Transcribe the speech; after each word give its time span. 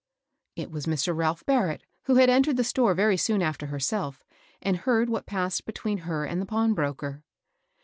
It 0.55 0.71
was 0.71 0.87
Mr. 0.87 1.15
Ralph 1.15 1.45
Barrett 1.45 1.83
who 2.05 2.15
had 2.15 2.27
entered 2.27 2.57
the 2.57 2.63
store 2.63 2.95
very 2.95 3.17
soon 3.17 3.43
after 3.43 3.67
herself, 3.67 4.25
and 4.59 4.77
heard 4.77 5.11
what 5.11 5.27
passed 5.27 5.63
between 5.63 5.99
her 5.99 6.25
and 6.25 6.41
the 6.41 6.45
pawnbroker. 6.47 7.21